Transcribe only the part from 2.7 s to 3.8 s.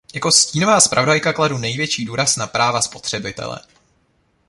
spotřebitele.